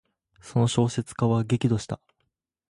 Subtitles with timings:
[0.41, 1.99] その小説家は激怒した。